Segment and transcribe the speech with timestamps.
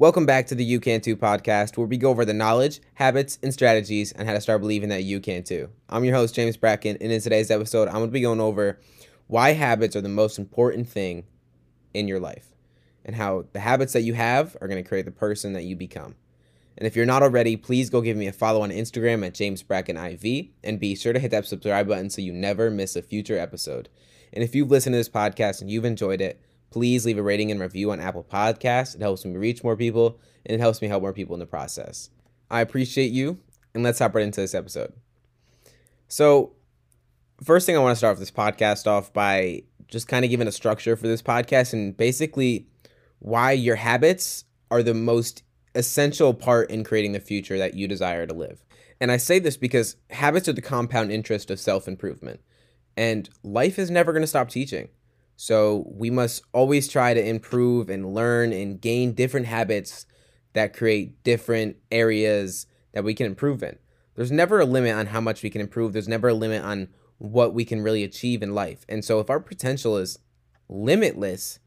[0.00, 3.38] Welcome back to the You Can Too podcast, where we go over the knowledge, habits,
[3.42, 5.68] and strategies on how to start believing that you can too.
[5.90, 8.80] I'm your host, James Brackin, and in today's episode, I'm going to be going over
[9.26, 11.24] why habits are the most important thing
[11.92, 12.46] in your life
[13.04, 15.76] and how the habits that you have are going to create the person that you
[15.76, 16.14] become.
[16.78, 19.62] And if you're not already, please go give me a follow on Instagram at James
[19.62, 23.02] Brackin IV and be sure to hit that subscribe button so you never miss a
[23.02, 23.90] future episode.
[24.32, 27.50] And if you've listened to this podcast and you've enjoyed it, please leave a rating
[27.50, 28.94] and review on Apple Podcasts.
[28.94, 31.46] It helps me reach more people and it helps me help more people in the
[31.46, 32.10] process.
[32.50, 33.38] I appreciate you,
[33.74, 34.92] and let's hop right into this episode.
[36.08, 36.52] So,
[37.42, 40.48] first thing I want to start with this podcast off by just kind of giving
[40.48, 42.66] a structure for this podcast and basically
[43.20, 45.42] why your habits are the most
[45.74, 48.64] essential part in creating the future that you desire to live.
[49.00, 52.40] And I say this because habits are the compound interest of self improvement,
[52.96, 54.88] and life is never going to stop teaching.
[55.42, 60.04] So we must always try to improve and learn and gain different habits
[60.52, 63.78] that create different areas that we can improve in.
[64.16, 65.94] There's never a limit on how much we can improve.
[65.94, 68.84] There's never a limit on what we can really achieve in life.
[68.86, 70.18] And so if our potential is
[70.68, 71.58] limitless,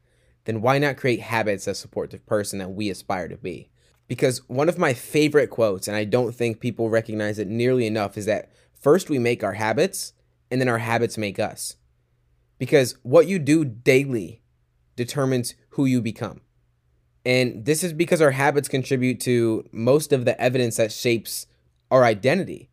[0.44, 3.70] then why not create habits that support the person that we aspire to be?
[4.06, 8.16] Because one of my favorite quotes, and I don't think people recognize it nearly enough,
[8.16, 10.12] is that first we make our habits
[10.48, 11.74] and then our habits make us
[12.58, 14.42] because what you do daily
[14.96, 16.40] determines who you become.
[17.26, 21.46] And this is because our habits contribute to most of the evidence that shapes
[21.90, 22.68] our identity.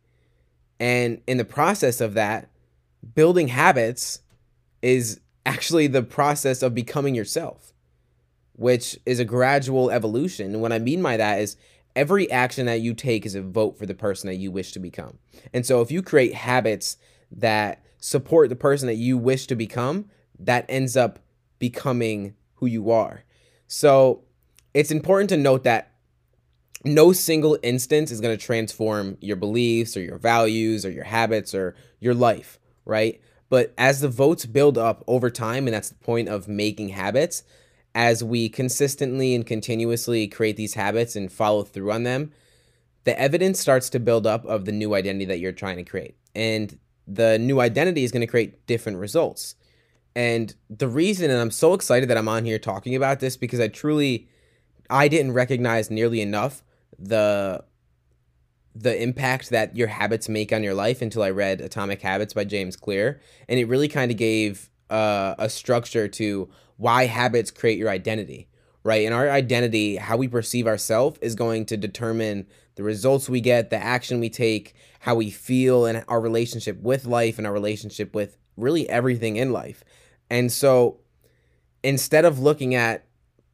[0.78, 2.50] And in the process of that,
[3.14, 4.20] building habits
[4.82, 7.72] is actually the process of becoming yourself,
[8.52, 10.52] which is a gradual evolution.
[10.52, 11.56] And what I mean by that is
[11.96, 14.80] every action that you take is a vote for the person that you wish to
[14.80, 15.18] become.
[15.52, 16.96] And so if you create habits
[17.36, 20.06] that support the person that you wish to become,
[20.38, 21.18] that ends up
[21.58, 23.24] becoming who you are.
[23.66, 24.24] So
[24.74, 25.92] it's important to note that
[26.84, 31.54] no single instance is going to transform your beliefs or your values or your habits
[31.54, 33.20] or your life, right?
[33.48, 37.44] But as the votes build up over time, and that's the point of making habits,
[37.94, 42.32] as we consistently and continuously create these habits and follow through on them,
[43.04, 46.16] the evidence starts to build up of the new identity that you're trying to create.
[46.34, 46.78] And
[47.14, 49.54] the new identity is going to create different results.
[50.14, 53.60] And the reason, and I'm so excited that I'm on here talking about this because
[53.60, 54.28] I truly,
[54.90, 56.62] I didn't recognize nearly enough
[56.98, 57.64] the
[58.74, 62.44] the impact that your habits make on your life until I read Atomic Habits by
[62.44, 67.78] James Clear, and it really kind of gave uh, a structure to why habits create
[67.78, 68.48] your identity,
[68.84, 69.04] right?
[69.04, 73.70] And our identity, how we perceive ourselves, is going to determine the results we get,
[73.70, 78.14] the action we take, how we feel, and our relationship with life and our relationship
[78.14, 79.84] with really everything in life.
[80.30, 81.00] And so
[81.82, 83.06] instead of looking at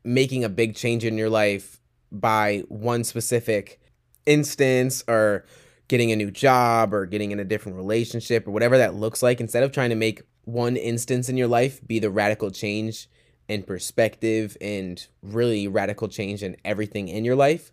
[0.04, 1.80] making a big change in your life
[2.10, 3.80] by one specific
[4.26, 5.44] instance or
[5.88, 9.40] getting a new job or getting in a different relationship or whatever that looks like,
[9.40, 13.08] instead of trying to make one instance in your life be the radical change
[13.48, 17.72] in perspective and really radical change in everything in your life,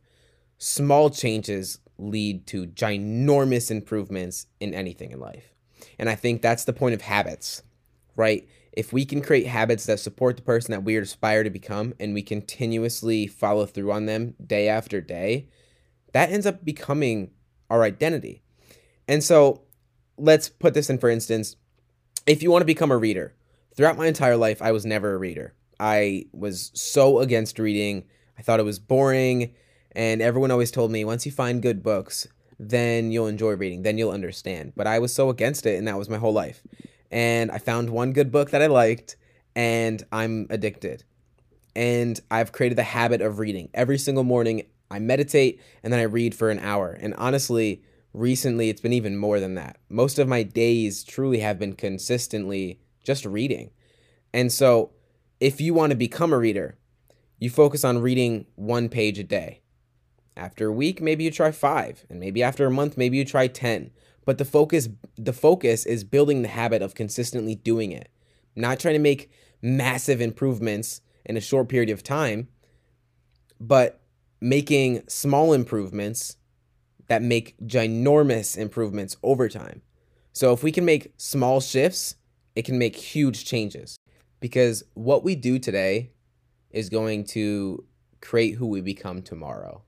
[0.57, 5.53] small changes lead to ginormous improvements in anything in life.
[5.99, 7.61] And I think that's the point of habits,
[8.15, 8.47] right?
[8.71, 12.13] If we can create habits that support the person that we aspire to become and
[12.13, 15.47] we continuously follow through on them day after day,
[16.13, 17.31] that ends up becoming
[17.69, 18.41] our identity.
[19.07, 19.61] And so
[20.17, 21.55] let's put this in for instance.
[22.25, 23.33] If you want to become a reader,
[23.75, 25.53] throughout my entire life, I was never a reader.
[25.79, 28.05] I was so against reading.
[28.37, 29.53] I thought it was boring.
[29.95, 32.27] And everyone always told me once you find good books,
[32.59, 34.73] then you'll enjoy reading, then you'll understand.
[34.75, 36.61] But I was so against it, and that was my whole life.
[37.11, 39.15] And I found one good book that I liked,
[39.55, 41.03] and I'm addicted.
[41.75, 43.69] And I've created the habit of reading.
[43.73, 46.97] Every single morning, I meditate and then I read for an hour.
[46.99, 47.81] And honestly,
[48.13, 49.77] recently, it's been even more than that.
[49.89, 53.71] Most of my days truly have been consistently just reading.
[54.33, 54.91] And so,
[55.45, 56.75] if you want to become a reader,
[57.37, 59.61] you focus on reading one page a day.
[60.35, 63.45] After a week, maybe you try 5, and maybe after a month, maybe you try
[63.45, 63.91] 10.
[64.25, 68.09] But the focus the focus is building the habit of consistently doing it.
[68.55, 69.29] Not trying to make
[69.61, 72.47] massive improvements in a short period of time,
[73.59, 74.01] but
[74.41, 76.37] making small improvements
[77.05, 79.83] that make ginormous improvements over time.
[80.33, 82.15] So if we can make small shifts,
[82.55, 83.95] it can make huge changes
[84.39, 86.11] because what we do today
[86.71, 87.83] is going to
[88.21, 89.81] create who we become tomorrow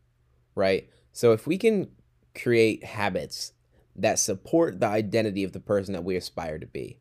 [0.58, 0.90] right?
[1.14, 1.90] So if we can
[2.36, 3.54] create habits
[3.96, 6.98] that support the identity of the person that we aspire to be,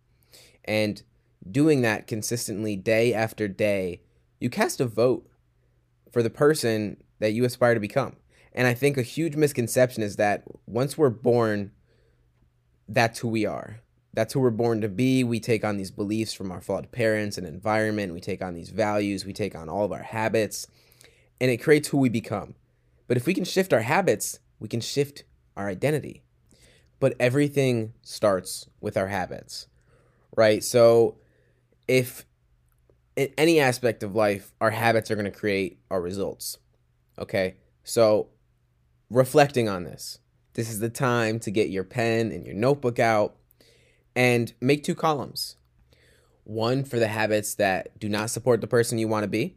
[0.64, 1.02] and
[1.50, 4.02] doing that consistently day after day,
[4.38, 5.28] you cast a vote
[6.12, 8.16] for the person that you aspire to become.
[8.52, 11.72] And I think a huge misconception is that once we're born,
[12.88, 13.81] that's who we are.
[14.17, 15.25] That's who we're born to be.
[15.25, 18.15] We take on these beliefs from our flawed parents and environment.
[18.15, 19.27] We take on these values.
[19.27, 20.67] We take on all of our habits,
[21.39, 22.55] and it creates who we become.
[23.09, 25.25] But if we can shift our habits, we can shift
[25.55, 26.23] our identity.
[26.99, 29.67] But everything starts with our habits,
[30.35, 30.65] right?
[30.65, 31.19] So
[31.87, 32.25] if
[33.17, 36.57] in any aspect of life, our habits are going to create our results.
[37.19, 37.57] Okay.
[37.85, 38.29] So
[39.11, 40.21] reflecting on this,
[40.55, 43.37] this is the time to get your pen and your notebook out
[44.17, 45.57] and make two columns
[46.45, 49.57] one for the habits that do not support the person you want to be,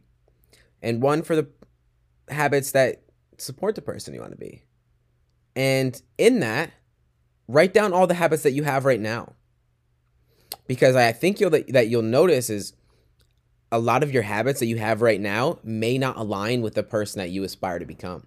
[0.82, 1.48] and one for the
[2.28, 3.02] habits that
[3.38, 4.62] support the person you want to be.
[5.54, 6.72] And in that,
[7.46, 9.34] write down all the habits that you have right now.
[10.66, 12.74] Because I think you'll that you'll notice is
[13.72, 16.82] a lot of your habits that you have right now may not align with the
[16.82, 18.26] person that you aspire to become.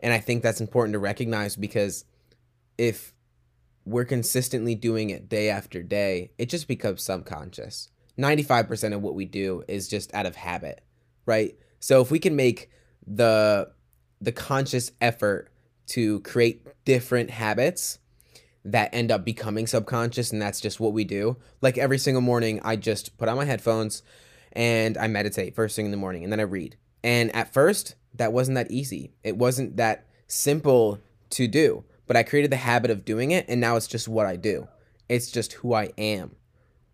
[0.00, 2.04] And I think that's important to recognize because
[2.76, 3.13] if
[3.84, 7.90] we're consistently doing it day after day, it just becomes subconscious.
[8.18, 10.82] 95% of what we do is just out of habit,
[11.26, 11.56] right?
[11.80, 12.70] So if we can make
[13.06, 13.70] the
[14.20, 15.50] the conscious effort
[15.86, 17.98] to create different habits
[18.64, 21.36] that end up becoming subconscious and that's just what we do.
[21.60, 24.02] Like every single morning I just put on my headphones
[24.52, 26.76] and I meditate first thing in the morning and then I read.
[27.02, 29.12] And at first, that wasn't that easy.
[29.22, 31.00] It wasn't that simple
[31.30, 34.26] to do but I created the habit of doing it and now it's just what
[34.26, 34.68] I do.
[35.08, 36.36] It's just who I am,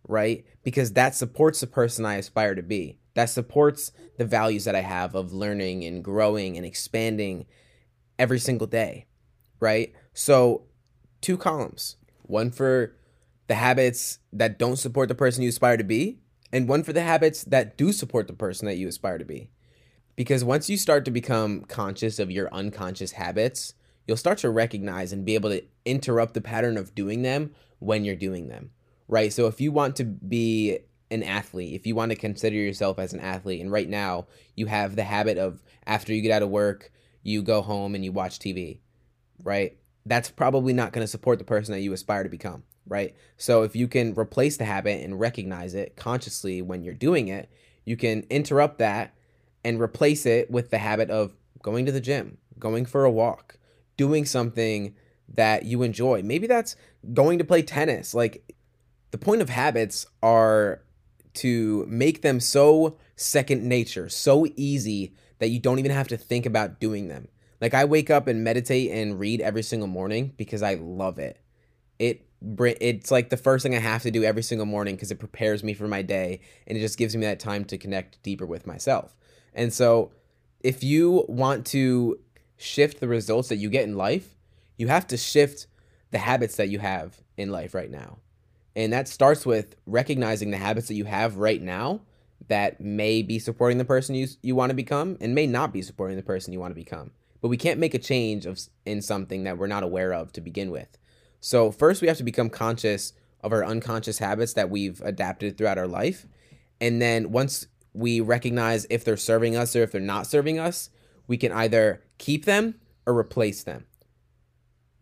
[0.06, 0.44] right?
[0.62, 2.98] Because that supports the person I aspire to be.
[3.14, 7.46] That supports the values that I have of learning and growing and expanding
[8.18, 9.06] every single day,
[9.58, 9.92] right?
[10.12, 10.62] So,
[11.20, 12.94] two columns one for
[13.48, 16.20] the habits that don't support the person you aspire to be,
[16.52, 19.50] and one for the habits that do support the person that you aspire to be.
[20.14, 23.74] Because once you start to become conscious of your unconscious habits,
[24.10, 28.04] you'll start to recognize and be able to interrupt the pattern of doing them when
[28.04, 28.72] you're doing them,
[29.06, 29.32] right?
[29.32, 30.80] So if you want to be
[31.12, 34.26] an athlete, if you want to consider yourself as an athlete, and right now
[34.56, 36.90] you have the habit of after you get out of work,
[37.22, 38.80] you go home and you watch TV,
[39.44, 39.78] right?
[40.04, 43.14] That's probably not going to support the person that you aspire to become, right?
[43.36, 47.48] So if you can replace the habit and recognize it consciously when you're doing it,
[47.84, 49.14] you can interrupt that
[49.64, 53.56] and replace it with the habit of going to the gym, going for a walk,
[54.00, 54.94] doing something
[55.28, 56.22] that you enjoy.
[56.22, 56.74] Maybe that's
[57.12, 58.14] going to play tennis.
[58.14, 58.54] Like
[59.10, 60.80] the point of habits are
[61.34, 66.46] to make them so second nature, so easy that you don't even have to think
[66.46, 67.28] about doing them.
[67.60, 71.38] Like I wake up and meditate and read every single morning because I love it.
[71.98, 75.18] It it's like the first thing I have to do every single morning because it
[75.18, 78.46] prepares me for my day and it just gives me that time to connect deeper
[78.46, 79.14] with myself.
[79.52, 80.12] And so
[80.60, 82.18] if you want to
[82.60, 84.36] shift the results that you get in life,
[84.76, 85.66] you have to shift
[86.10, 88.18] the habits that you have in life right now.
[88.76, 92.00] And that starts with recognizing the habits that you have right now
[92.48, 95.82] that may be supporting the person you, you want to become and may not be
[95.82, 97.10] supporting the person you want to become.
[97.40, 100.40] But we can't make a change of in something that we're not aware of to
[100.40, 100.98] begin with.
[101.40, 103.12] So first we have to become conscious
[103.42, 106.26] of our unconscious habits that we've adapted throughout our life.
[106.80, 110.90] And then once we recognize if they're serving us or if they're not serving us,
[111.26, 113.86] we can either keep them or replace them.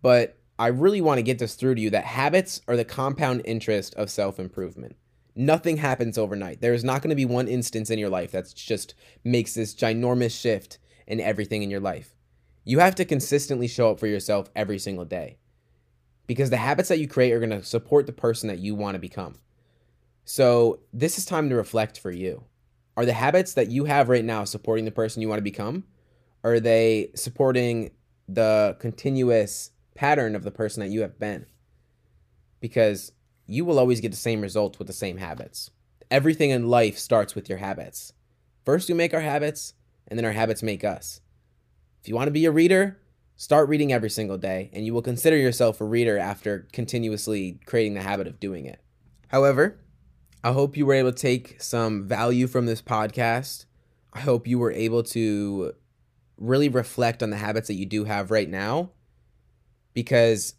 [0.01, 3.43] But I really want to get this through to you that habits are the compound
[3.45, 4.97] interest of self improvement.
[5.37, 6.61] Nothing happens overnight.
[6.61, 9.75] There is not going to be one instance in your life that just makes this
[9.75, 12.15] ginormous shift in everything in your life.
[12.65, 15.39] You have to consistently show up for yourself every single day
[16.27, 18.95] because the habits that you create are going to support the person that you want
[18.95, 19.37] to become.
[20.25, 22.45] So, this is time to reflect for you.
[22.97, 25.85] Are the habits that you have right now supporting the person you want to become?
[26.45, 27.91] Are they supporting
[28.29, 31.47] the continuous pattern of the person that you have been?
[32.61, 33.13] Because
[33.47, 35.71] you will always get the same results with the same habits.
[36.11, 38.13] Everything in life starts with your habits.
[38.65, 39.75] First, we make our habits,
[40.07, 41.21] and then our habits make us.
[42.03, 42.99] If you want to be a reader,
[43.37, 47.95] start reading every single day, and you will consider yourself a reader after continuously creating
[47.95, 48.81] the habit of doing it.
[49.29, 49.81] However,
[50.45, 53.65] I hope you were able to take some value from this podcast.
[54.13, 55.75] I hope you were able to
[56.39, 58.91] really reflect on the habits that you do have right now
[59.93, 60.55] because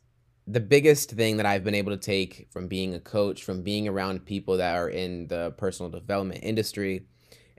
[0.45, 3.87] the biggest thing that I've been able to take from being a coach, from being
[3.87, 7.05] around people that are in the personal development industry,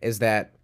[0.03, 0.57] is that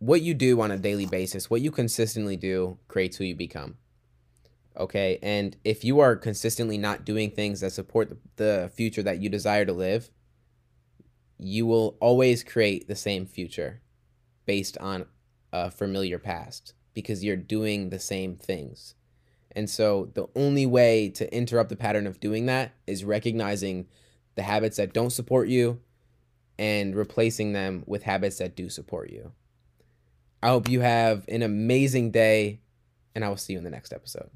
[0.00, 3.76] what you do on a daily basis, what you consistently do, creates who you become.
[4.76, 5.18] Okay.
[5.22, 9.64] And if you are consistently not doing things that support the future that you desire
[9.64, 10.10] to live,
[11.38, 13.80] you will always create the same future
[14.46, 15.06] based on
[15.54, 18.96] a familiar past because you're doing the same things.
[19.52, 23.86] And so the only way to interrupt the pattern of doing that is recognizing
[24.34, 25.80] the habits that don't support you
[26.58, 29.30] and replacing them with habits that do support you.
[30.42, 32.60] I hope you have an amazing day,
[33.14, 34.30] and I will see you in the next episode.